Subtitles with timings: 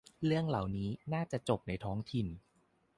[0.25, 2.27] เรื่องเหล่านี้น่าจะจบในท้องถิ่น